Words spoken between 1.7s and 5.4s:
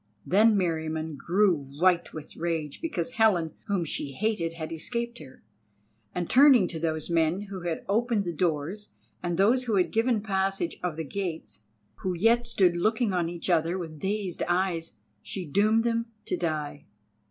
white with rage because Helen whom she hated had escaped